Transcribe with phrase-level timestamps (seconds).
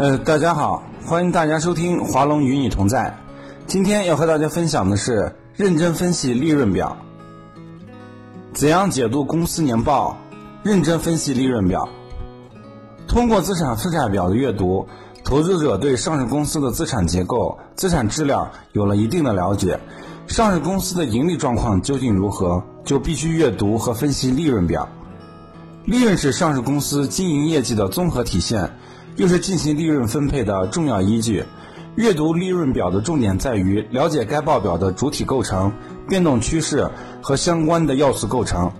[0.00, 3.14] 呃，大家好，欢迎大家收听华龙与你同在。
[3.66, 6.96] 今天要和大家分享的是认真分析利润表。
[8.54, 10.16] 怎样解读公司年报？
[10.62, 11.86] 认真分析利润表。
[13.06, 14.88] 通过资产负债表的阅读，
[15.22, 19.78] 投资者对上市公司的资产结构、资产质量有了一定的了解。
[20.26, 24.88] 上市公司的盈利状况究竟如何，就必须阅读和分析利润表。
[25.84, 28.70] 利润是上市公司经营业绩的综合体现，
[29.20, 31.44] 又是进行利润分配的重要依据。
[31.94, 35.70] 阅读利润表的重点在于了解该报表的主体构成、
[36.08, 36.88] 变动趋势
[37.20, 38.72] 和相关的要素构成。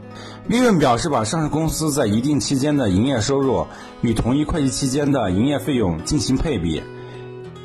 [0.48, 3.66] 利润表是把上市公司在一定期间的营业收入
[4.00, 6.82] 与同一会计期间的营业费用进行配比，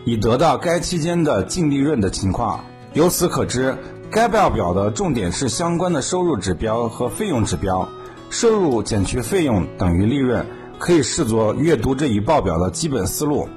[0.03, 2.59] 以得到该期间的净利润的情况。
[2.91, 3.77] 由此可知，
[4.11, 7.87] 该报表的重点是相关的收入指标和费用指标。
[8.31, 10.45] 收入减去费用等于利润，
[10.77, 13.47] 可以视作阅读这一报表的基本思路。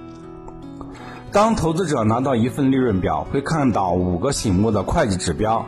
[1.30, 5.64] 当投资者拿到一份利润表，会看到五个醒目的会计指标，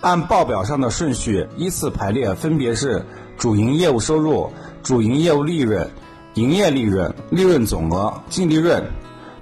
[0.00, 3.02] 按报表上的顺序依次排列，分别是
[3.38, 4.50] 主营业务收入、
[4.82, 5.88] 主营业务利润、
[6.34, 8.84] 营业利润、利润总额、净利润。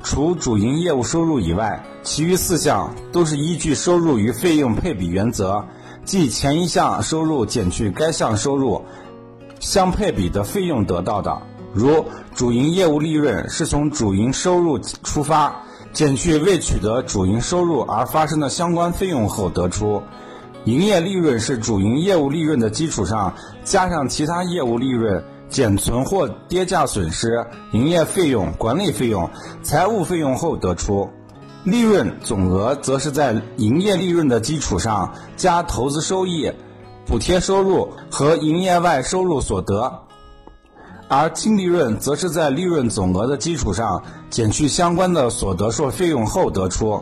[0.04, 5.64] 除主营业务收入以外，其余四项都是依据收入与费用配比原则，
[6.04, 8.84] 即前一项收入减去该项收入
[9.67, 11.36] 相配比的费用得到的。
[11.75, 12.05] 如
[12.36, 15.61] 主营业务利润是从主营收入出发，
[15.92, 20.00] 减去未取得主营收入而发生的相关费用后得出；
[20.67, 25.20] 营业利润是主营业务利润的基础上加上其他业务利润。
[25.48, 29.31] 减存货跌价损失、营业费用、管理费用、
[29.62, 31.09] 财务费用后得出，
[31.62, 36.50] 利润总额则是在营业利润的基础上加投资收益、
[37.06, 39.90] 补贴收入和营业外收入所得，
[41.08, 47.00] 而净利润则是在利润总额的基础上减去相关的所得税费用后得出。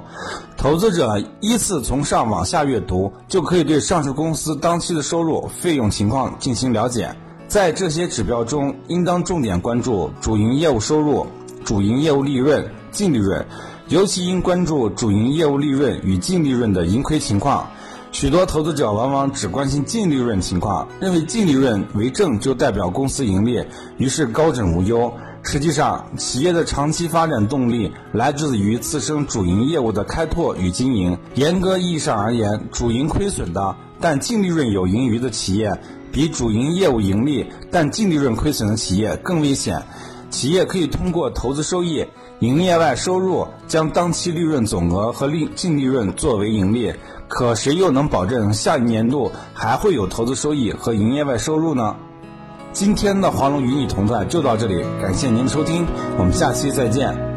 [0.58, 7.10] 投资者依次从上往下阅读，就可以对上市公司当期的收入、费用情况进行了解。
[7.48, 11.26] 在这些指标中，应当重点关注主营业务收入、
[11.64, 13.44] 主营业务利润、净利润，
[13.88, 17.66] 尤其应关注主营业务利润与净利润的盈亏情况。
[18.14, 23.60] 许多投资者往往只关心净利润情况，认为净利润为正就代表公司盈利，
[23.98, 25.12] 于是高枕无忧。
[25.42, 31.18] 实际上，企业的长期发展动力来自于自身主营业务的开拓与经营。
[31.34, 35.76] 严格意义上而言，主营亏损的但净利润有盈余的企业。
[36.12, 39.82] 比主营业务盈利但净利润亏损的企业更危险。
[40.34, 42.04] 企业可以通过投资收益、
[42.40, 46.92] 营业外收入将当期利润总额和利净利润作为盈利，
[47.28, 51.94] 可谁又能保证下一年度还会有投资收益和营业外收入呢？
[52.72, 55.86] 今天的华龙与你同在就到这里，感谢您的收听，
[56.18, 57.33] 我们下期再见。